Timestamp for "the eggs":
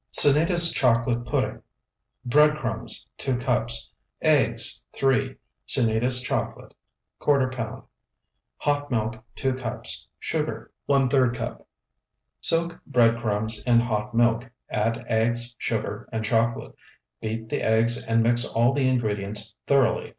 17.49-18.03